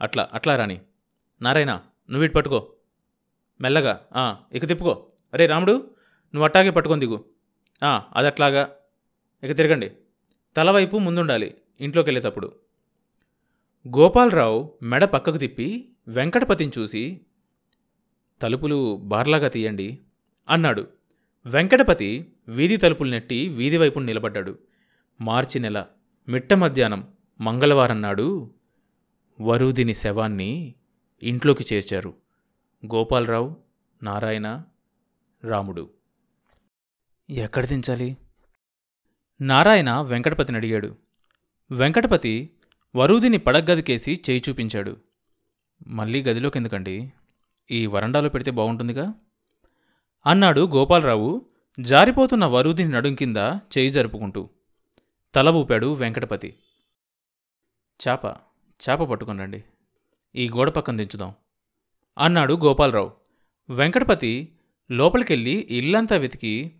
అట్లా 0.00 0.28
అట్లా 0.32 0.56
రాణి. 0.56 0.80
నారాయణ 1.42 1.72
నువ్వు 2.10 2.24
ఇటు 2.24 2.32
పట్టుకో. 2.32 2.72
మెల్లగా 3.60 4.00
"ఆ, 4.16 4.36
ఇక 4.52 4.68
తిప్పుకో. 4.68 5.08
అరే 5.34 5.46
రాముడు 5.46 5.72
నువ్వు 6.34 6.44
అట్టాగే 6.44 6.70
పట్టుకొని 6.70 7.00
దిగు. 7.00 7.24
"ఆ, 7.84 8.02
అది 8.16 8.26
అట్లాగా. 8.26 8.70
ఇక 9.44 9.56
తిరగండి. 9.56 9.92
తలవైపు 10.56 10.96
ముందుండాలి 10.98 11.54
ఇంట్లోకి 11.80 12.08
వెళ్ళేటప్పుడు. 12.08 12.52
గోపాలరావు 13.88 14.78
మెడ 14.82 15.04
పక్కకు 15.04 15.36
తిప్పి 15.36 15.88
వెంకటపతిని 16.08 16.72
చూసి 16.78 17.20
తలుపులు 18.42 18.96
బార్లాగా 18.96 19.48
తీయండి 19.48 19.98
అన్నాడు. 20.48 20.86
వెంకటపతి 21.46 22.32
వీధి 22.48 22.76
తలుపులు 22.76 23.10
నెట్టి 23.10 23.48
వీధి 23.48 23.76
వైపు 23.76 23.98
నిలబడ్డాడు. 23.98 24.58
మార్చి 25.20 25.60
నెల 25.60 25.86
మిట్ట 26.28 26.54
మధ్యాహ్నం 26.54 27.08
మంగళవారం 27.40 28.02
నాడు 28.02 28.50
వరుదిని 29.40 29.94
శవాన్ని 29.94 30.74
ఇంట్లోకి 31.22 31.74
చేర్చారు. 31.74 32.14
గోపాలరావు 32.86 33.56
నారాయణ 34.02 34.62
రాముడు. 35.44 35.90
ఎక్కడ 37.30 37.66
దించాలి? 37.66 38.16
నారాయణ 39.40 40.00
వెంకటపతిని 40.00 40.58
అడిగాడు. 40.58 40.96
వెంకటపతి 41.70 42.50
వరుదిని 42.96 43.38
పడగ్గదికేసి 43.38 44.20
చేయి 44.30 44.42
చూపించాడు. 44.48 44.96
మళ్ళీ 45.86 46.22
గదిలోకి 46.22 46.58
ఎందుకండి 46.58 47.12
ఈ 47.70 47.86
వరండాలో 47.86 48.28
పెడితే 48.28 48.50
బాగుంటుందిగా? 48.50 49.14
అన్నాడు 50.26 50.66
గోపాలరావు 50.66 51.46
జారిపోతున్న 51.80 52.44
వరుదిని 52.44 52.90
నడుం 52.90 53.14
కింద 53.14 53.36
చేయి 53.78 53.90
జరుపుకుంటూ. 53.90 54.48
తల 55.34 55.48
ఊపాడు 55.48 55.94
వెంకటపతి. 55.94 56.54
చాప 58.08 58.53
చేప 58.90 59.02
పట్టుకునండి 59.02 59.64
ఈ 60.34 60.48
గోడ 60.48 60.68
పక్కన 60.70 60.96
దించుదాం. 60.96 61.34
అన్నాడు 62.18 62.54
గోపాలరావు. 62.54 63.12
వెంకటపతి 63.68 64.52
లోపలికెళ్ళి 64.90 65.68
ఇల్లంతా 65.70 66.16
వెతికి 66.16 66.72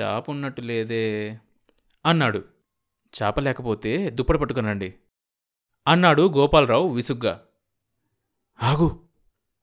చేప 0.00 0.30
ఉన్నట్టు 0.30 0.60
లేదే 0.60 1.38
అన్నాడు. 2.06 2.44
చేప 3.14 3.40
లేకపోతే 3.40 4.10
దుప్పటి 4.10 4.38
పట్టుకునండి 4.38 4.94
అన్నాడు 5.88 6.22
గోపాలరావు 6.22 6.88
విసుగ్గా. 6.88 7.44
ఆగు. 8.62 9.00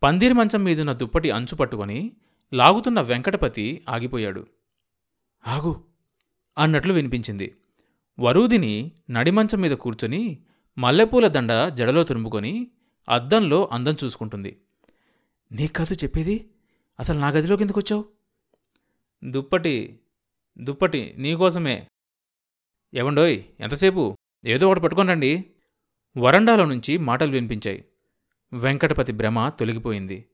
పందిరి 0.03 0.33
మంచం 0.33 0.63
మీదున్న 0.63 0.93
దుప్పటి 0.93 1.31
అంచు 1.31 1.55
పట్టుకొని 1.55 2.11
లాగుతున్న 2.53 3.01
వెంకటపతి 3.01 3.85
ఆగిపోయాడు. 3.89 4.47
ఆగు 5.47 5.83
అన్నట్లు 6.57 6.93
వినిపించింది. 6.93 7.55
వరూదిని 8.19 8.91
నడిమంచం 9.11 9.61
మీద 9.61 9.71
కూర్చొని 9.71 10.39
మల్లెపూల 10.77 11.27
దండ 11.27 11.67
జడలో 11.67 12.03
తురుముకొని 12.03 12.71
అద్దంలో 13.09 13.69
అందం 13.71 13.95
చూసుకుంటుంది. 14.03 14.57
నీ 15.51 15.67
కాదు 15.67 15.93
చెప్పేది? 15.93 16.49
అసలు 16.99 17.19
నా 17.19 17.29
గదిలోకి 17.29 17.61
ఎందుకు 17.61 17.79
వచ్చావు? 17.79 18.05
దుప్పటి 19.23 19.99
దుప్పటి 20.57 21.15
నీకోసమే 21.17 21.87
ఎవండోయ్ 22.93 23.43
ఎంతసేపు? 23.59 24.17
ఏదో 24.45 24.67
ఒకటి 24.67 24.79
పట్టుకోనండి 24.79 25.45
వరండాలో 26.17 26.65
నుంచి 26.65 26.97
మాటలు 26.97 27.31
వినిపించాయి. 27.31 27.85
వెంకటపతి 28.53 29.11
భ్రమ 29.11 29.49
తొలగిపోయింది. 29.49 30.25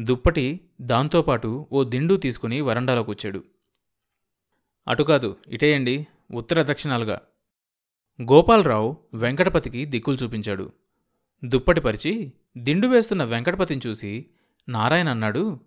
దుప్పటి 0.00 0.60
దాంతోపాటు 0.80 1.66
ఓ 1.72 1.84
దిండు 1.84 2.14
తీసుకుని 2.14 2.60
వరండాలో 2.60 3.02
కూర్చాడు 3.02 3.44
అటు 4.88 5.02
కాదు 5.02 5.36
ఇటేయండి 5.48 6.06
ఉత్తర 6.34 6.62
దక్షిణాలుగా. 6.72 7.20
గోపాలరావు 8.22 8.96
వెంకటపతికి 9.14 9.84
దిక్కులు 9.84 10.16
చూపించాడు. 10.16 10.72
దుప్పటి 11.44 11.80
పరిచి 11.80 12.32
దిండు 12.58 12.86
వేస్తున్న 12.86 13.24
వెంకటపతిని 13.24 13.80
చూసి 13.86 14.26
నారాయణ 14.68 15.08
అన్నాడు 15.08 15.60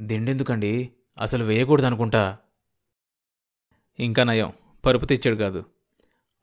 దిండెందుకండి? 0.00 0.90
అసలు 1.20 1.44
వేయకూడదనుకుంటా. 1.44 2.38
ఇంకా 4.00 4.24
నయం 4.24 4.52
పరుపు 4.86 5.04
తెచ్చాడు 5.04 5.36
కాదు 5.36 5.64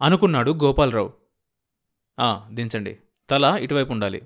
అనుకున్నాడు 0.02 0.52
గోపాలరావు. 0.52 1.14
"ఆ, 2.20 2.50
దించండి 2.54 3.00
తల 3.30 3.58
ఇటువైపు 3.62 3.92
ఉండాలి. 3.92 4.22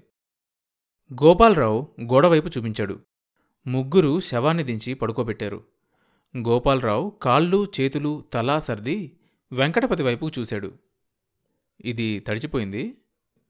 గోపాలరావు 1.23 1.87
గోడవైపు 2.01 2.47
చూపించాడు. 2.47 2.99
ముగ్గురు 3.67 4.19
శవాన్ని 4.19 4.63
దించి 4.63 4.93
పడుకోబెట్టారు. 4.93 5.63
గోపాలరావు 6.37 7.09
కాళ్ళు 7.21 7.67
చేతులు 7.79 8.23
తలా 8.33 8.59
సర్ది 8.59 9.17
వెంకటపతి 9.53 10.03
వైపు 10.03 10.29
చూశాడు. 10.39 10.77
ఇది 11.81 12.19
తడిచిపోయింది. 12.19 12.97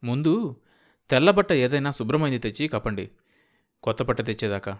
ముందు 0.03 0.61
తెల్లబట్ట 1.09 1.51
ఏదైనా 1.51 1.91
శుభ్రమైంది 1.91 2.39
తెచ్చి 2.39 2.67
కప్పండి. 2.67 3.11
కొత్త 3.83 4.03
బట్ట 4.03 4.21
తెచ్చేదాకా. 4.21 4.79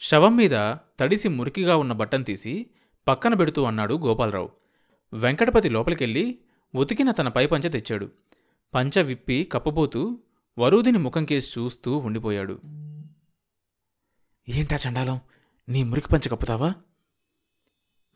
శవం 0.00 0.36
మీద 0.36 0.74
తడిసి 1.00 1.28
మురికిగా 1.28 1.76
ఉన్న 1.76 1.92
బట్టను 1.92 2.24
తీసి 2.24 2.70
పక్కన 3.08 3.34
పెడుతూ 3.34 3.64
అన్నాడు 3.64 3.94
గోపాలరావు. 3.94 4.50
వెంకటపతి 5.12 5.68
లోపలికెళ్ళి 5.68 6.38
ఉతికిన 6.74 7.10
తన 7.10 7.28
పై 7.28 7.46
పంచ 7.46 7.70
తెచ్చాడు. 7.70 8.12
పంచ 8.74 9.02
విప్పి 9.02 9.48
కప్పబోతూ 9.52 10.18
వరూదిని 10.58 10.98
ముఖం 10.98 11.24
కేసి 11.24 11.60
చూస్తూ 11.60 11.96
ఉండిపోయాడు. 11.96 12.60
ఏంటా 14.48 14.76
చండాలం? 14.88 15.20
నీ 15.68 15.82
మురికి 15.82 16.08
పంచ 16.08 16.28
కప్పుతావా? 16.28 16.74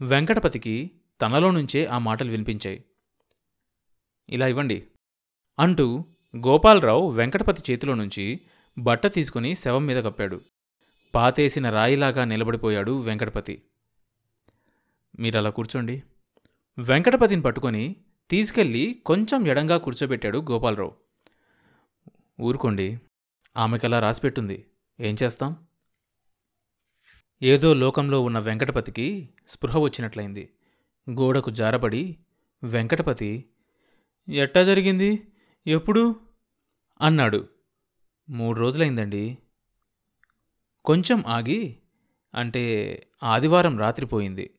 వెంకటపతికి 0.01 0.91
తనలో 1.23 1.51
నుంచే 1.51 1.87
ఆ 1.87 1.99
మాటలు 1.99 2.31
వినిపించాయి. 2.31 2.85
ఇలా 4.29 4.47
ఇవ్వండి. 4.47 4.87
అంటూ 5.59 6.05
గోపాలరావు 6.37 7.11
వెంకటపతి 7.11 7.73
చేతిలో 7.73 7.95
నుంచి 7.95 8.41
బట్ట 8.79 9.07
తీసుకుని 9.07 9.55
శవం 9.55 9.87
మీద 9.87 10.05
కప్పాడు. 10.05 10.41
పాతేసిన 11.15 11.71
రాయిలాగా 11.71 12.25
నిలబడిపోయాడు 12.25 13.01
వెంకటపతి. 13.01 13.63
మీరలా 15.19 15.51
కూర్చోండి. 15.51 16.03
వెంకటపతిని 16.79 17.43
పట్టుకొని 17.43 17.97
తీసుకెళ్ళి 18.31 19.03
కొంచెం 19.07 19.47
ఎడంగా 19.47 19.79
కూర్చోబెట్టాడు 19.79 20.39
గోపాలరావు. 20.39 20.97
ఊరుకోండి. 22.41 23.01
ఆమెకలా 23.57 24.01
రాసిపెట్టుంది. 24.01 24.67
ఏం 25.01 25.17
చేస్తాం? 25.23 25.57
ఏదో 27.43 27.75
లోకంలో 27.75 28.21
ఉన్న 28.21 28.39
వెంకటపతికి 28.39 29.29
స్పృహ 29.49 29.79
వచ్చినట్లయింది. 29.79 30.51
గోడకు 31.11 31.51
జారబడి 31.51 32.19
వెంకటపతి 32.65 33.45
ఎట్టా 34.29 34.63
జరిగింది? 34.63 35.33
ఎప్పుడు? 35.67 36.21
అన్నాడు. 37.01 37.49
మూడు 38.31 38.61
రోజులైందండి. 38.61 39.39
కొంచెం 40.85 41.25
ఆగి 41.27 41.77
అంటే 42.35 43.07
ఆదివారం 43.23 43.79
రాత్రిపోయింది 43.79 44.51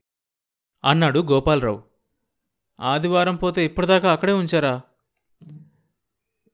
అన్నాడు 0.86 1.20
గోపాలరావు. 1.20 1.84
ఆదివారం 2.80 3.36
పోతే 3.36 3.66
ఇప్పటిదాకా 3.66 4.12
అక్కడే 4.12 4.32
ఉంచారా? 4.32 4.82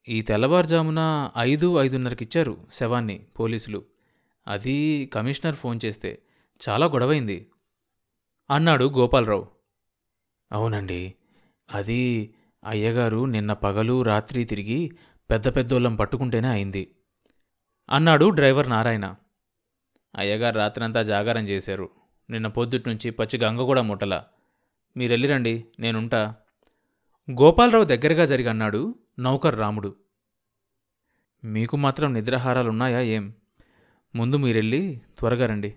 ఈ 0.09 0.21
తెల్లవారుజామున 0.21 1.31
ఐదు 1.37 1.81
ఐదున్నరకిచ్చారు 1.81 2.67
శవాన్ని 2.73 3.27
పోలీసులు. 3.39 3.85
అది 4.47 5.05
కమిషనర్ 5.05 5.55
ఫోన్ 5.55 5.79
చేస్తే 5.85 6.21
చాలా 6.69 6.85
గొడవైంది 6.85 7.51
అన్నాడు 8.49 8.85
గోపాలరావు. 8.85 9.58
అవునండి. 10.51 11.15
అది 11.73 12.33
అయ్యగారు 12.65 13.25
నిన్న 13.25 13.53
పగలు 13.53 14.01
రాత్రి 14.01 14.45
తిరిగి 14.45 14.91
పెద్ద 15.29 15.55
పెద్దోళ్ళం 15.55 15.95
పట్టుకుంటేనే 15.95 16.47
అయింది. 16.47 16.95
అన్నాడు 17.89 18.29
డ్రైవర్ 18.29 18.69
నారాయణ. 18.69 19.15
అయ్యగారు 20.15 20.57
రాత్రంతా 20.57 21.01
జాగారం 21.01 21.43
చేశారు. 21.43 21.89
నిన్న 22.29 22.47
పొద్దుటి 22.47 22.89
నుంచి 22.89 23.11
పచ్చి 23.11 23.39
గంగ 23.39 23.61
కూడా 23.61 23.81
ముట్టల. 23.81 24.23
మీరెళ్ళిరండి 24.97 25.65
నేనుంటా. 25.79 26.35
గోపాలరావు 27.31 27.83
దగ్గరగా 27.83 28.25
జరిగి 28.25 28.49
అన్నాడు 28.49 28.95
నౌకర్ 29.19 29.59
రాముడు. 29.59 29.95
మీకు 31.43 31.77
మాత్రం 31.77 32.13
నిద్రాహారాలున్నాయా 32.13 33.01
ఏం? 33.01 33.33
ముందు 34.15 34.35
మీరెళ్ళి 34.35 35.01
త్వరగా 35.19 35.45
రండి 35.45 35.75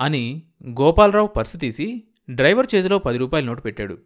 అని 0.00 0.42
గోపాలరావు 0.68 1.26
పర్సు 1.26 1.56
తీసి 1.56 2.07
డ్రైవర్ 2.30 2.66
చేతిలో 2.74 2.98
పది 2.98 3.18
రూపాయల 3.18 3.44
నోటు 3.44 3.60
పెట్టాడు. 3.60 3.98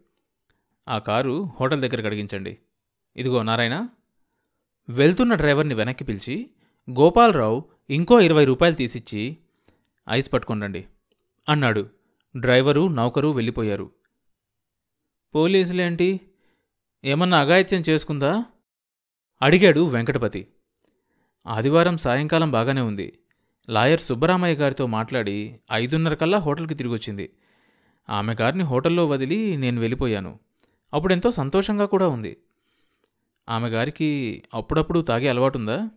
ఆ 0.89 0.97
కారు 0.97 1.49
హోటల్ 1.59 1.81
దగ్గర 1.81 2.05
అడిగించండి. 2.05 2.57
ఇదిగో 3.15 3.43
నారాయణ 3.43 3.87
వెళ్తున్న 4.89 5.33
డ్రైవర్ని 5.33 5.73
వెనక్కి 5.73 6.03
పిలిచి 6.03 6.49
గోపాలరావు 6.89 7.65
ఇంకో 7.89 8.19
ఇరవై 8.19 8.45
రూపాయలు 8.45 8.75
తీసిచ్చి 8.75 9.37
ఐస్ 10.09 10.33
పట్టుకొండండి 10.33 10.85
అన్నాడు. 11.49 11.89
డ్రైవరు 12.37 12.87
నౌకరు 12.87 13.27
వెళ్ళిపోయారు. 13.27 13.91
పోలీసులేంటి? 15.35 16.21
ఏమన్నా 17.05 17.39
అఘాయిత్యం 17.39 17.83
చేసుకుందా? 17.89 18.45
అడిగాడు 19.41 19.87
వెంకటపతి. 19.87 20.47
ఆదివారం 21.47 21.97
సాయంకాలం 21.97 22.51
బాగానే 22.51 22.81
ఉంది. 22.81 23.19
లాయర్ 23.69 23.99
సుబ్బరామయ్య 23.99 24.55
గారితో 24.55 24.87
మాట్లాడి 24.87 25.59
ఐదున్నర 25.71 26.13
కల్లా 26.13 26.37
హోటల్కి 26.37 26.75
తిరిగొచ్చింది. 26.75 27.33
ఆమె 28.09 28.35
గారిని 28.41 28.63
హోటల్లో 28.63 29.07
వదిలి 29.07 29.57
నేను 29.57 29.79
వెళ్ళిపోయాను. 29.79 30.39
అప్పుడెంతో 30.93 31.31
సంతోషంగా 31.31 31.85
కూడా 31.85 32.07
ఉంది. 32.07 32.37
ఆమె 33.49 33.69
గారికి 33.69 34.43
అప్పుడప్పుడు 34.53 34.99
తాగే 34.99 35.27
అలవాటుందా? 35.27 35.89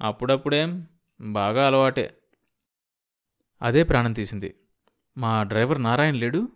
అప్పుడప్పుడేం 0.00 0.86
బాగా 1.20 1.66
అలవాటే. 1.66 2.18
అదే 3.62 3.82
ప్రాణం 3.82 4.12
తీసింది. 4.12 4.54
మా 5.18 5.42
డ్రైవర్ 5.42 5.82
నారాయణ 5.82 6.14
లేడు. 6.14 6.48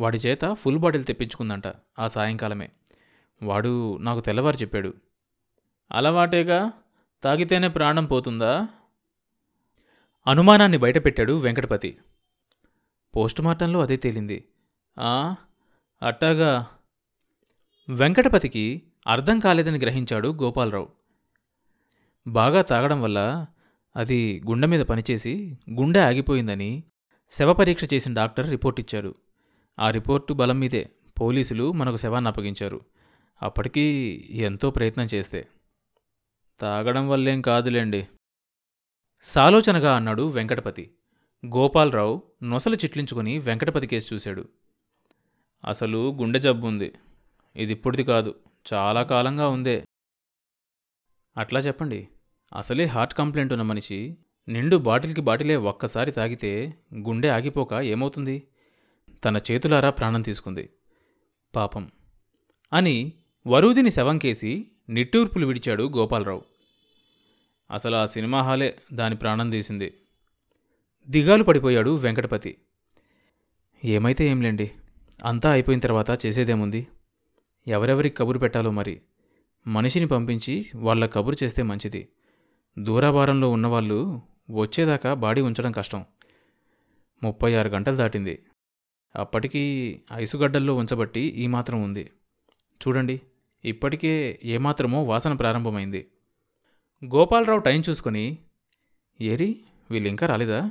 వాడి 0.00 0.18
చేత 0.18 0.52
ఫుల్ 0.52 0.78
బాటిల్ 0.78 1.04
తెప్పించుకుందంట 1.04 1.62
ఆ 1.98 2.06
సాయంకాలమే. 2.06 2.70
వాడు 3.42 3.96
నాకు 3.96 4.20
తెల్లవారు 4.20 4.56
చెప్పాడు. 4.56 4.94
అలవాటేగా? 5.92 6.72
తాగితేనే 7.22 7.68
ప్రాణం 7.68 8.06
పోతుందా? 8.06 8.68
అనుమానాన్ని 10.26 10.78
బయటపెట్టాడు 10.78 11.38
వెంకటపతి. 11.38 11.98
పోస్టుమార్టంలో 13.16 13.80
అదే 13.80 13.96
తేలింది. 13.96 14.44
ఆ 14.98 15.34
అట్టాగా. 16.02 16.66
వెంకటపతికి 17.88 18.82
అర్థం 19.06 19.38
కాలేదని 19.38 19.78
గ్రహించాడు 19.78 20.28
గోపాలరావు. 20.28 20.88
బాగా 22.26 22.62
తాగడం 22.62 23.02
వల్ల 23.02 23.46
అది 23.96 24.42
గుండె 24.48 24.66
మీద 24.66 24.80
పనిచేసి 24.80 25.58
గుండె 25.70 26.00
ఆగిపోయిందని 26.00 26.84
శవపరీక్ష 27.30 27.94
చేసిన 27.94 28.14
డాక్టర్ 28.14 28.50
రిపోర్ట్ 28.50 28.80
ఇచ్చారు. 28.80 29.14
ఆ 29.78 29.90
రిపోర్టు 29.90 30.32
బలం 30.32 30.58
మీదే 30.58 30.90
పోలీసులు 31.20 31.72
మనకు 31.72 31.96
శవాన్ని 31.96 32.28
అప్పగించారు. 32.28 32.80
అప్పటికీ 33.42 33.82
ఎంతో 34.30 34.70
ప్రయత్నం 34.70 35.08
చేస్తే. 35.14 35.48
తాగడం 36.60 37.08
వల్లేం 37.08 37.42
కాదులేండి. 37.42 38.08
సాలోచనగా 39.22 39.96
అన్నాడు 39.96 40.28
వెంకటపతి. 40.28 40.90
గోపాలరావు 41.54 42.22
నొసలు 42.42 42.74
చిట్లించుకుని 42.74 43.38
వెంకటపతి 43.38 43.86
కేసు 43.86 44.14
చూశాడు. 44.14 44.48
అసలు 45.64 46.16
గుండె 46.18 46.38
జబ్బు 46.38 46.66
ఉంది. 46.66 46.92
ఇది 47.56 47.72
ఇప్పుడుది 47.72 48.04
కాదు. 48.04 48.34
చాలా 48.72 49.02
కాలంగా 49.02 49.48
ఉందే. 49.48 49.84
అట్లా 51.36 51.60
చెప్పండి. 51.60 52.08
అసలే 52.56 52.84
హార్ట్ 52.84 53.14
కంప్లైంట్ 53.14 53.52
ఉన్న 53.52 53.62
మనిషి 53.62 54.16
నిండు 54.48 54.76
బాటిల్కి 54.76 55.20
బాటిలే 55.20 55.56
ఒక్కసారి 55.56 56.12
తాగితే 56.12 56.74
గుండె 56.94 57.28
ఆగిపోక 57.28 57.72
ఏమవుతుంది? 57.72 58.42
తన 59.24 59.40
చేతులారా 59.50 59.90
ప్రాణం 59.90 60.22
తీసుకుంది. 60.22 60.70
పాపం. 61.56 61.90
అని 62.72 63.12
వరూదిని 63.46 63.90
శవంకేసి 63.90 64.70
నిట్టూర్పులు 64.88 65.46
విడిచాడు 65.46 65.92
గోపాలరావు. 65.96 66.42
అసలు 67.70 67.96
ఆ 67.96 68.06
సినిమా 68.06 68.42
హాలే 68.42 68.78
దాని 68.92 69.16
ప్రాణం 69.16 69.50
తీసింది. 69.50 69.94
దిగాలు 71.08 71.44
పడిపోయాడు 71.44 71.96
వెంకటపతి. 71.96 72.58
ఏమైతే 73.84 74.28
ఏంలేండి? 74.28 74.70
అంతా 75.24 75.50
అయిపోయిన 75.50 75.80
తర్వాత 75.80 76.26
చేసేదేముంది? 76.26 76.86
ఎవరెవరికి 77.68 78.16
కబురు 78.16 78.38
పెట్టాలో 78.38 78.70
మరి? 78.70 79.00
మనిషిని 79.66 80.06
పంపించి 80.06 80.66
వాళ్ళ 80.74 81.06
కబురు 81.06 81.44
చేస్తే 81.44 81.62
మంచిది. 81.62 82.08
దూరాభారంలో 82.78 83.50
ఉన్నవాళ్ళు 83.50 84.20
వచ్చేదాకా 84.50 85.14
బాడీ 85.14 85.40
ఉంచడం 85.40 85.72
కష్టం. 85.72 86.04
ముప్పై 87.22 87.54
ఆరు 87.54 87.68
గంటలు 87.68 87.96
దాటింది. 87.96 88.42
అప్పటికీ 89.16 89.96
ఐసుగడ్డల్లో 90.12 90.74
ఉంచబట్టి 90.74 91.20
ఈ 91.20 91.46
మాత్రం 91.46 91.82
ఉంది. 91.82 92.10
చూడండి 92.88 93.20
ఇప్పటికే 93.64 94.40
ఏమాత్రమో 94.44 95.02
వాసన 95.02 95.32
ప్రారంభమైంది. 95.32 96.06
గోపాలరావు 97.04 97.58
టైం 97.58 97.82
చూసుకొని 97.88 98.38
ఏరి 99.20 99.60
వీళ్ళు 99.90 100.08
ఇంకా 100.08 100.26
రాలేదా? 100.26 100.70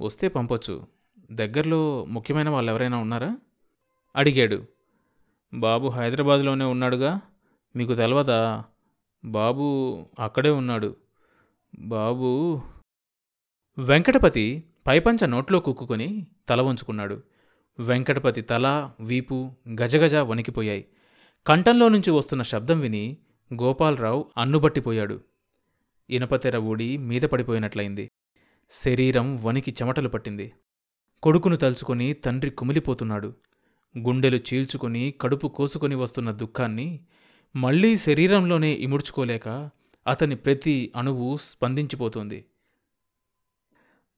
వస్తే 0.00 0.28
పంపొచ్చు. 0.28 0.86
దగ్గరలో 1.32 2.04
ముఖ్యమైన 2.04 2.48
వాళ్ళు 2.48 2.72
ఎవరైనా 2.72 2.98
ఉన్నారా? 2.98 3.36
అడిగాడు. 4.16 4.64
బాబు 5.54 5.88
హైదరాబాద్లోనే 5.88 6.64
ఉన్నాడుగా. 6.64 7.20
మీకు 7.76 7.94
తెలవదా? 7.94 8.64
బాబు 9.24 9.62
అక్కడే 10.18 10.50
ఉన్నాడు. 10.50 10.96
బాబు 11.78 12.60
వెంకటపతి 13.78 14.64
పైపంచ 14.86 15.26
నోట్లో 15.26 15.60
కుక్కుకొని 15.60 16.26
తల 16.48 16.60
వంచుకున్నాడు. 16.60 17.22
వెంకటపతి 17.80 18.40
తల 18.40 18.90
వీపు 19.00 19.50
గజగజ 19.82 20.14
వణికిపోయాయి. 20.14 20.86
కంఠంలో 21.46 21.88
నుంచి 21.88 22.10
వస్తున్న 22.10 22.42
శబ్దం 22.42 22.80
విని 22.80 23.16
గోపాలరావు 23.54 24.30
అన్నుబట్టిపోయాడు. 24.36 25.20
ఇనపతెర 26.10 26.56
ఊడి 26.56 26.96
మీద 26.96 27.22
పడిపోయినట్లయింది. 27.22 28.10
శరీరం 28.72 29.36
వణికి 29.44 29.70
చెమటలు 29.70 30.08
పట్టింది. 30.08 30.52
కొడుకును 31.22 31.56
తలుచుకొని 31.56 32.12
తండ్రి 32.12 32.50
కుమిలిపోతున్నాడు. 32.50 33.34
గుండెలు 33.98 34.36
చీల్చుకొని 34.36 35.14
కడుపు 35.20 35.48
కోసుకొని 35.48 35.94
వస్తున్న 35.94 36.30
దుఃఖాన్ని 36.30 37.00
మళ్ళీ 37.56 37.96
శరీరంలోనే 37.96 38.72
ఇముడ్చుకోలేక 38.72 39.70
అతని 40.06 40.36
ప్రతి 40.36 40.92
అణువు 40.96 41.36
స్పందించిపోతోంది. 41.36 42.44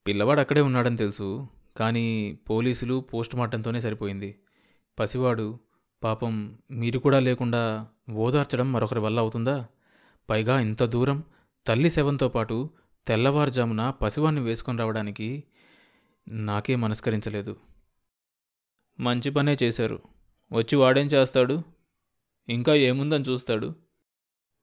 పిల్లవాడు 0.06 0.40
అక్కడే 0.40 0.60
ఉన్నాడని 0.60 0.96
తెలుసు 0.96 1.46
కానీ 1.76 2.38
పోలీసులు 2.50 3.00
పోస్టుమార్టంతోనే 3.00 3.80
సరిపోయింది. 3.80 4.34
పసివాడు 4.98 5.58
పాపం 6.04 6.58
మీరు 6.70 6.98
కూడా 6.98 7.20
లేకుండా 7.20 7.86
ఓదార్చడం 8.12 8.72
మరొకరి 8.72 9.00
వల్ల 9.00 9.18
అవుతుందా? 9.18 9.66
పైగా 10.30 10.60
ఇంత 10.60 10.82
దూరం 10.84 11.22
తల్లి 11.66 11.90
శవంతో 11.90 12.28
పాటు 12.28 12.70
తెల్లవారుజామున 13.06 13.90
పసివాణ్ణి 13.90 14.40
వేసుకొని 14.40 14.78
రావడానికి 14.78 15.44
నాకే 16.28 16.76
మనస్కరించలేదు. 16.76 17.56
మంచి 19.00 19.30
పనే 19.30 19.56
చేశారు. 19.62 20.02
వచ్చి 20.52 20.76
వాడేం 20.76 21.06
చేస్తాడు? 21.06 21.62
ఇంకా 22.48 22.74
ఏముందని 22.74 23.24
చూస్తాడు? 23.24 23.74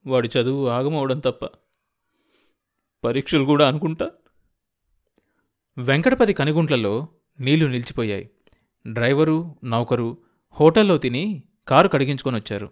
వాడి 0.05 0.29
చదువు 0.37 0.67
ఆగమవడం 0.67 1.19
తప్ప. 1.19 1.45
పరీక్షలు 3.03 3.43
కూడా 3.43 3.67
అనుకుంటా? 3.67 4.11
వెంకటపతి 5.77 6.33
కనిగుంట్లలో 6.33 7.07
నీళ్ళు 7.39 7.67
నిలిచిపోయాయి. 7.67 8.29
డ్రైవరు 8.87 9.55
నౌకరు 9.63 10.17
హోటల్లో 10.51 10.97
తిని 10.97 11.43
కారు 11.67 11.87
కడిగించుకొని 11.87 12.37
వచ్చారు 12.37 12.69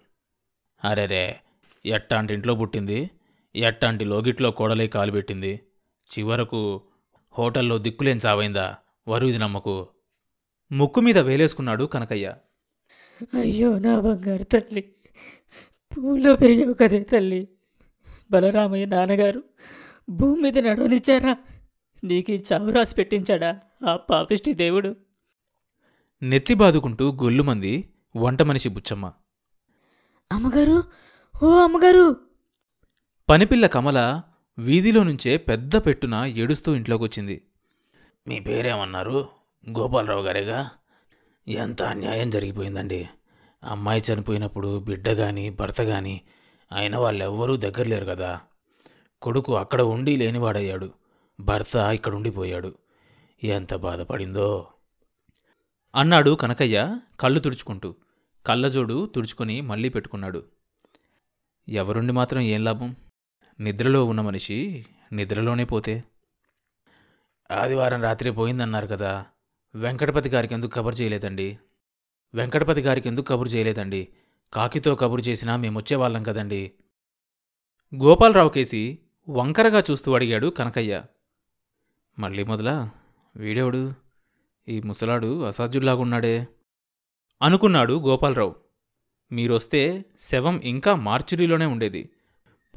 అరెరే! 0.83 1.39
ఎట్టాంటి 1.85 2.33
ఇంట్లో 2.33 2.55
పుట్టింది? 2.55 3.09
ఎట్టాంటి 3.55 4.05
లోగిట్లో 4.05 4.51
కోడలై 4.51 4.87
కాలు 4.87 5.11
పెట్టింది. 5.11 5.51
చివరకు 6.09 6.61
హోటల్లో 7.35 7.77
దిక్కులేని 7.77 8.19
చావైందా 8.25 8.65
వరుది 9.07 9.37
నమ్మకు. 9.37 9.75
ముక్కు 10.71 10.99
మీద 11.01 11.17
వేలేసుకున్నాడు 11.19 11.85
కనకయ్య. 11.85 12.27
అయ్యో 13.33 13.79
నా 13.79 13.99
బంగారు 13.99 14.43
తల్లి 14.43 14.81
పూలో 15.91 16.35
పెరిగావు 16.35 16.73
కదే 16.73 16.99
తల్లి. 17.03 17.41
బలరామయ్య 18.31 18.85
నాన్నగారు 18.85 19.41
భూమి 20.09 20.41
మీద 20.41 20.57
నడవనిచ్చారా? 20.59 21.33
నీకు 22.03 22.31
ఈ 22.31 22.43
చావు 22.51 22.69
రాసి 22.69 22.95
పెట్టించాడా 22.95 23.51
ఆ 23.85 23.95
పాపిష్టి 24.09 24.53
దేవుడు? 24.53 24.91
నెత్తి 26.21 26.53
బాదుకుంటూ 26.53 27.11
గొల్లుమంది 27.23 27.73
వంట 28.15 28.41
మనిషి 28.41 28.69
బుచ్చమ్మ. 28.69 29.05
అమ్మగారు 30.31 30.77
ఓ 31.43 31.49
అమ్మగారు! 31.57 32.05
పనిపిల్ల 33.29 33.67
కమల 33.67 34.21
వీధిలో 34.59 35.03
నుంచే 35.03 35.37
పెద్ద 35.37 35.75
పెట్టున 35.75 36.23
ఏడుస్తూ 36.25 36.75
ఇంట్లోకొచ్చింది. 36.75 37.41
మీ 38.27 38.39
పేరేమన్నారు? 38.39 39.27
గోపాలరావు 39.69 40.21
గారేగా? 40.21 40.69
ఎంత 41.47 41.83
అన్యాయం 41.83 42.29
జరిగిపోయిందండి. 42.29 43.09
అమ్మాయి 43.63 44.03
చనిపోయినప్పుడు 44.13 44.79
బిడ్డ 44.79 45.09
గాని 45.09 45.49
భర్త 45.49 45.81
గాని 45.81 46.21
అయిన 46.71 46.97
వాళ్ళెవ్వరూ 46.97 47.57
దగ్గర 47.57 47.87
లేరు 47.87 48.05
కదా. 48.05 48.41
కొడుకు 49.21 49.55
అక్కడ 49.55 49.81
ఉండి 49.81 50.15
లేనివాడయ్యాడు. 50.15 50.93
భర్త 51.39 51.75
ఇక్కడ 51.75 52.15
ఉండిపోయాడు 52.15 52.75
ఎంత 53.43 53.75
బాధపడిందో? 53.75 54.67
అన్నాడు 55.95 56.31
కనకయ్య 56.31 56.99
కళ్ళు 57.19 57.39
తుడుచుకుంటూ. 57.39 57.95
కళ్ళజోడు 58.45 59.05
తుడుచుకొని 59.15 59.61
మళ్ళీ 59.61 59.89
పెట్టుకున్నాడు. 59.89 60.43
ఎవరుండి 61.69 62.13
మాత్రం 62.13 62.41
ఏం 62.41 62.63
లాభం? 62.63 62.95
నిద్రలో 63.59 64.05
ఉన్న 64.05 64.21
మనిషి 64.21 64.85
నిద్రలోనే 65.13 65.65
పోతే? 65.65 66.03
ఆదివారం 67.51 68.01
రాత్రి 68.01 68.31
పోయిందన్నారు 68.31 68.87
కదా. 68.87 69.25
వెంకటపతి 69.75 70.29
గారికి 70.29 70.53
ఎందుకు 70.53 70.71
కబురు 70.71 70.95
చేయలేదండి? 70.95 71.59
వెంకటపతి 72.33 72.81
గారికి 72.81 73.09
ఎందుకు 73.09 73.25
కబురు 73.25 73.49
చేయలేదండి? 73.49 74.07
కాకితో 74.53 74.95
కబురు 74.95 75.21
చేసినా 75.21 75.55
మేమొచ్చేవాళ్ళం 75.55 76.23
కదండి. 76.23 76.71
గోపాలరావు 77.95 78.49
కేసి 78.49 78.99
వంకరగా 79.29 79.83
చూస్తూ 79.91 80.15
అడిగాడు 80.15 80.47
కనకయ్య. 80.47 81.03
మళ్ళీ 82.19 82.43
మొదలా 82.43 82.91
వీడేవుడు? 83.35 83.93
ఈ 84.67 84.81
ముసలాడు 84.81 85.43
అసాధ్యుల్లాగున్నాడే. 85.43 86.47
అనుకున్నాడు 87.41 87.99
గోపాలరావు. 87.99 88.55
మీరొస్తే 89.31 90.05
శవం 90.19 90.59
ఇంకా 90.59 90.95
మార్చురీలోనే 90.95 91.65
ఉండేది. 91.65 92.09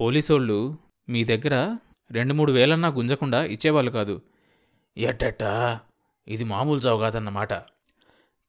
పోలీసోళ్ళు 0.00 0.78
మీ 1.09 1.25
దగ్గర 1.25 1.76
రెండు 2.11 2.35
మూడు 2.35 2.52
వేలన్నా 2.52 2.88
గుంజకుండా 2.88 3.45
ఇచ్చేవాళ్ళు 3.45 3.90
కాదు. 3.90 4.21
ఎట్టట్టా? 4.97 5.80
ఇది 6.28 6.45
మామూలు 6.45 6.80
చావు 6.80 7.00
కాదన్నమాట. 7.00 7.52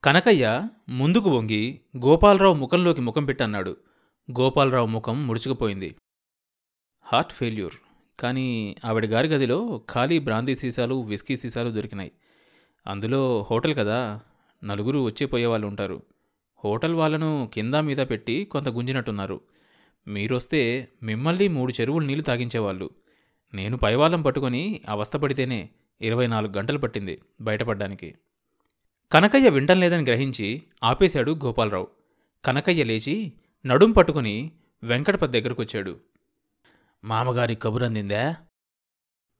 కనకయ్య 0.03 0.67
ముందుకు 0.89 1.29
వంగి 1.29 1.81
గోపాలరావు 1.97 2.53
ముఖంలోకి 2.53 3.01
ముఖం 3.01 3.25
పెట్టన్నాడు. 3.25 3.77
గోపాలరావు 4.39 4.85
ముఖం 4.85 5.27
ముడుచుకుపోయింది. 5.27 5.95
Heart 7.05 7.33
failure. 7.33 7.73
కానీ 8.19 8.75
ఆవిడ 8.85 9.05
గారి 9.05 9.27
గదిలో 9.27 9.81
ఖాళీ 9.89 10.19
బ్రాందీ 10.19 10.55
సీసాలు 10.55 11.01
విస్కీ 11.01 11.37
సీసాలు 11.37 11.71
దొరికినాయి. 11.71 12.11
అందులో 12.87 13.47
హోటల్ 13.51 13.75
కదా 13.75 14.19
నలుగురు 14.63 14.99
వచ్చిపోయేవాళ్ళు 14.99 15.67
ఉంటారు. 15.67 16.03
హోటల్ 16.65 16.93
వాళ్ళను 16.93 17.51
కింద 17.53 17.75
మీద 17.75 17.97
పెట్టి 17.97 18.45
కొంత 18.45 18.69
గుంజినట్టున్నారు. 18.69 19.41
మీరొస్తే 20.07 20.87
మిమ్మల్ని 21.03 21.47
మూడు 21.47 21.73
చెరువులు 21.81 22.05
నీళ్ళు 22.05 22.23
తాగించేవాళ్ళు. 22.23 22.89
నేను 23.53 23.77
పైవాళ్ళం 23.77 24.21
పట్టుకొని 24.21 24.81
అవస్థపడితేనే 24.89 25.69
ఇరవై 26.01 26.27
నాలుగు 26.27 26.53
గంటలు 26.57 26.77
పట్టింది 26.77 27.21
బయటపడ్డానికి. 27.41 28.15
కనకయ్య 29.11 29.49
వింటం 29.49 29.79
లేదని 29.79 30.03
గ్రహించి 30.03 30.63
ఆపేశాడు 30.83 31.31
గోపాలరావు. 31.31 31.87
కనకయ్య 32.45 32.83
లేచి 32.83 33.33
నడుం 33.65 33.91
పట్టుకుని 33.91 34.51
వెంకటపతి 34.83 35.41
దగ్గరకొచ్చాడు. 35.41 35.99
మామగారి 37.03 37.55
కబురు 37.55 37.85
అందిందా? 37.85 38.35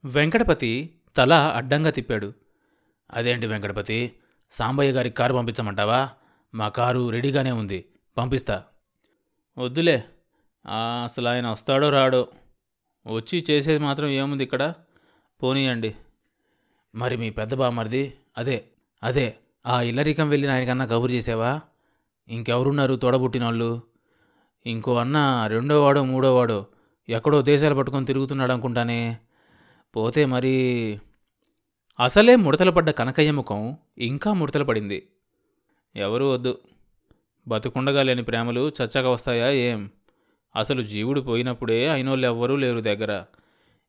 వెంకటపతి 0.06 1.00
తల 1.18 1.34
అడ్డంగా 1.34 1.90
తిప్పాడు. 1.90 2.34
అదేంటి 3.12 3.48
వెంకటపతి? 3.48 4.12
సాంబయ్య 4.52 4.92
గారికి 4.92 5.16
కారు 5.16 5.34
పంపించమంటావా? 5.34 6.10
మా 6.56 6.70
కారు 6.70 7.10
రెడీగానే 7.10 7.52
ఉంది. 7.52 7.86
పంపిస్తా. 8.18 8.64
వద్దులే 9.58 10.04
అసలు 10.68 11.28
ఆయన 11.28 11.48
వస్తాడో 11.48 11.90
రాడో 11.90 12.28
వచ్చి 13.08 13.46
చేసేది 13.50 13.84
మాత్రం 13.84 14.08
ఏముంది 14.08 14.44
ఇక్కడ? 14.44 14.74
పోనీయండి. 15.44 15.96
మరి 16.96 17.18
మీ 17.18 17.30
పెద్ద 17.30 17.54
బామర్ది 17.54 18.14
అదే 18.38 18.66
అదే 19.04 19.38
ఆ 19.66 19.82
ఇల్లరికం 19.82 20.30
వెళ్ళిన 20.30 20.52
ఆయనకన్నా 20.52 20.86
కబురు 20.86 21.12
చేసావా? 21.12 21.62
ఇంకెవరున్నారు 22.28 22.96
తోడబుట్టినోళ్ళు? 22.96 23.82
ఇంకో 24.66 24.98
అన్న 24.98 25.48
రెండోవాడో 25.48 26.04
మూడోవాడో 26.04 26.66
ఎక్కడో 27.10 27.42
దేశాలు 27.42 27.76
పట్టుకొని 27.76 28.06
తిరుగుతున్నాడు 28.06 28.52
అనుకుంటానే. 28.52 29.18
పోతే 29.96 30.26
మరి 30.26 30.56
అసలే 32.00 32.36
ముడతలు 32.36 32.72
పడ్డ 32.72 32.90
కనకయ్య 32.90 33.32
ముఖం 33.32 33.78
ఇంకా 33.98 34.34
ముడతలు 34.34 34.64
పడింది. 34.64 35.08
ఎవరు 35.96 36.26
వద్దు. 36.26 36.60
బతుకుండగా 37.48 38.04
లేని 38.04 38.24
ప్రేమలు 38.24 38.72
చచ్చాక 38.82 39.06
వస్తాయా 39.06 39.50
ఏం? 39.50 39.90
అసలు 40.56 40.82
జీవుడు 40.82 41.22
పోయినప్పుడే 41.22 41.90
అయినోళ్ళు 41.90 42.28
ఎవ్వరూ 42.28 42.56
లేరు 42.56 42.80
దగ్గర. 42.80 43.26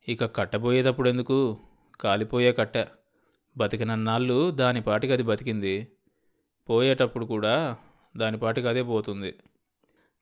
ఇక 0.09 0.37
కట్టబోయేటప్పుడు 0.37 1.09
ఎందుకు 1.09 1.59
కాలిపోయే 2.01 2.53
కట్ట. 2.53 2.89
బతికినన్నాళ్ళు 3.57 4.51
దాని 4.51 4.83
పాటికి 4.83 5.13
అది 5.13 5.23
బతికింది. 5.23 5.89
పోయేటప్పుడు 6.69 7.27
కూడా 7.27 7.77
దాని 8.17 8.39
పాటికి 8.39 8.69
అదే 8.69 8.83
పోతుంది. 8.83 9.35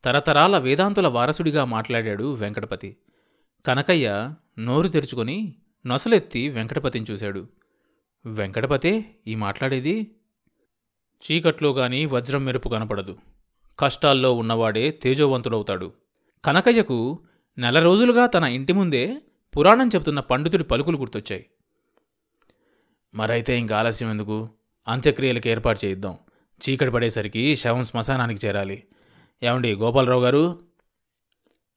తరతరాల 0.04 0.58
వేదాంతుల 0.58 1.08
వారసుడిగా 1.08 1.64
మాట్లాడాడు 1.64 2.34
వెంకటపతి. 2.34 2.96
కనకయ్య 3.66 4.34
నోరు 4.58 4.88
తెరుచుకొని 4.88 5.54
నొసలెత్తి 5.86 6.48
వెంకటపతిని 6.48 7.06
చూశాడు. 7.10 7.46
వెంకటపతే 8.26 9.04
ఈ 9.26 9.34
మాట్లాడేది? 9.34 10.16
చీకట్లో 11.30 11.72
గాని 11.72 12.06
వజ్రం 12.06 12.44
మెరుపు 12.44 12.68
కనపడదు. 12.68 13.16
కష్టాల్లో 13.78 14.32
ఉన్నవాడే 14.32 14.90
తేజోవంతుడవుతాడు. 14.90 15.92
కనకయ్యకు 16.44 17.22
నెల 17.58 17.80
రోజులుగా 17.80 18.26
తన 18.26 18.44
ఇంటి 18.44 18.72
ముందే 18.72 19.16
పురాణం 19.58 19.88
చెబుతున్న 19.88 20.20
పండితుడి 20.20 20.64
పలుకులు 20.64 20.96
గుర్తొచ్చాయి. 20.98 21.46
మరైతే 23.14 23.58
ఇంకా 23.58 23.78
ఆలస్యం 23.78 24.10
ఎందుకు? 24.10 24.48
అంత్యక్రియలకు 24.88 25.48
ఏర్పాటు 25.48 25.80
చేయిద్దాం. 25.84 26.16
చీకటి 26.68 26.90
పడేసరికి 26.90 27.56
శవం 27.56 27.84
శ్మశానానికి 27.84 28.46
చేరాలి. 28.46 28.84
ఏమండి 29.42 29.74
గోపాలరావు 29.74 30.22
గారు? 30.22 30.60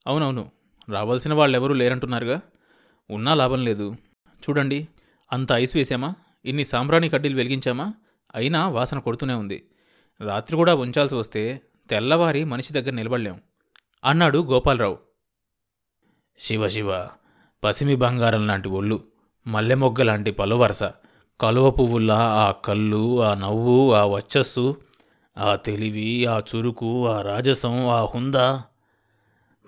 అవునవును. 0.08 0.52
రావాల్సిన 0.90 1.34
వాళ్ళెవరూ 1.34 1.74
లేరంటున్నారుగా. 1.74 2.42
ఉన్నా 3.10 3.34
లాభం 3.34 3.66
లేదు. 3.66 3.96
చూడండి 4.28 4.88
అంత 5.32 5.52
ఐస్ 5.52 5.76
వేసామా 5.76 6.16
ఇన్ని 6.46 6.66
సాంబ్రాణి 6.66 7.10
కడ్డీలు 7.10 7.36
వెలిగించామా? 7.36 7.94
అయినా 8.36 8.70
వాసన 8.70 9.00
కొడుతూనే 9.00 9.34
ఉంది. 9.34 9.70
రాత్రి 10.22 10.58
కూడా 10.58 10.76
ఉంచాల్సి 10.76 11.16
వస్తే 11.16 11.62
తెల్లవారి 11.90 12.44
మనిషి 12.44 12.74
దగ్గర 12.74 12.90
నిలబడలేం. 12.90 13.42
అన్నాడు 14.04 14.40
గోపాలరావు. 14.40 14.98
శివ 16.40 16.68
శివ 16.68 17.08
పసిమి 17.64 17.96
బంగారం 17.96 18.48
లాంటి 18.48 18.70
ఒళ్ళు 18.70 19.04
మల్లె 19.48 19.76
మొగ్గ 19.76 20.04
లాంటి 20.04 20.32
పలువరస 20.32 20.84
కలువ 21.42 21.72
పువ్వుల్లా 21.72 22.20
ఆ 22.20 22.52
కళ్ళు 22.52 23.24
ఆ 23.24 23.34
నవ్వు 23.34 23.94
ఆ 23.94 24.06
వచ్చస్సు 24.06 24.82
ఆ 25.38 25.56
తెలివి 25.56 26.26
ఆ 26.26 26.40
చురుకు 26.40 27.08
ఆ 27.08 27.22
రాజసం 27.22 27.88
ఆ 27.88 28.06
హుందా. 28.06 28.64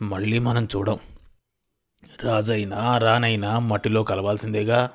మళ్ళీ 0.02 0.40
మనం 0.40 0.68
చూడం. 0.76 1.00
రాజైనా 2.24 2.98
రానైనా 2.98 3.60
మట్టిలో 3.60 4.04
కలవాల్సిందేగా. 4.04 4.90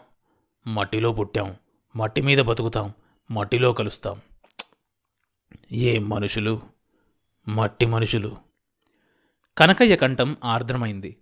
మట్టిలో 0.67 1.13
పుట్టాం. 1.13 1.57
మట్టి 1.97 2.21
మీద 2.21 2.39
బతుకుతాం. 2.39 2.93
మట్టిలో 3.31 3.73
కలుస్తాం. 3.73 4.21
ఏ 5.73 5.99
మనుషులు? 5.99 6.61
మట్టి 7.49 7.87
మనుషులు. 7.87 8.50
కనకయ్య 9.59 9.97
కంఠం 9.97 10.37
ఆర్ద్రమైంది. 10.45 11.17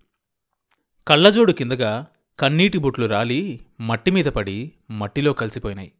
కళ్ళజోడు 1.09 1.53
కిందగా 1.53 2.07
కన్నీటి 2.39 2.79
బొట్లు 2.79 3.07
రాలి 3.07 3.61
మట్టి 3.81 4.11
మీద 4.11 4.25
పడి 4.25 4.73
మట్టిలో 4.91 5.33
కలిసిపోయినాయి. 5.33 5.93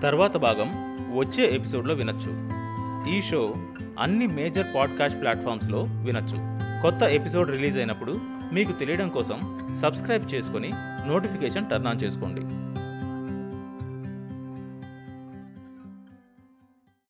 తర్వాత 0.00 0.36
భాగం 0.36 0.70
వచ్చే 1.18 1.54
ఎపిసోడ్లో 1.54 1.94
వినొచ్చు. 1.94 2.50
ఈ 3.16 3.22
షో 3.22 3.54
అన్ని 3.98 4.26
మేజర్ 4.26 4.66
పాడ్కాస్ట్ 4.74 5.20
ప్లాట్ఫామ్స్లో 5.20 5.82
వినొచ్చు. 5.82 6.36
కొత్త 6.82 7.02
ఎపిసోడ్ 7.02 7.50
రిలీజ్ 7.50 7.78
అయినప్పుడు 7.78 8.20
మీకు 8.52 8.72
తెలియడం 8.72 9.08
కోసం 9.08 9.68
సబ్స్క్రైబ్ 9.82 10.34
చేసుకొని 10.34 10.70
నోటిఫికేషన్ 11.08 11.70
టర్న్ 11.70 11.86
ఆన్ 11.86 12.02
చేసుకోండి. 12.04 12.69